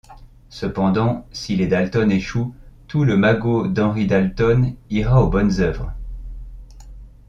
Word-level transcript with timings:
Cependant, 0.49 1.27
si 1.31 1.55
les 1.55 1.67
Dalton 1.67 2.09
échouent, 2.11 2.55
tout 2.87 3.03
le 3.03 3.17
magot 3.17 3.67
d'Henry 3.67 4.07
Dalton 4.07 4.75
ira 4.89 5.21
aux 5.23 5.29
bonnes 5.29 5.59
œuvres. 5.59 5.93